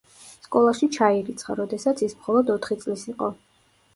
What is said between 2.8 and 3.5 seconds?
წლის იყო.